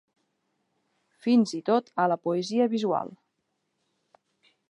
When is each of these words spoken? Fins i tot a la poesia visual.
Fins 1.25 1.53
i 1.57 1.59
tot 1.67 1.93
a 2.03 2.07
la 2.13 2.17
poesia 2.25 2.67
visual. 2.73 3.13